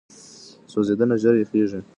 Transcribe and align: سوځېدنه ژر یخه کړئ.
سوځېدنه 0.71 1.15
ژر 1.21 1.35
یخه 1.41 1.55
کړئ. 1.69 1.81